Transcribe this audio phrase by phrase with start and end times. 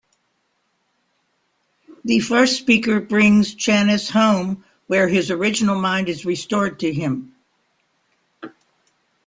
[2.05, 7.35] The First Speaker brings Channis "home", where his "original" mind is restored to him.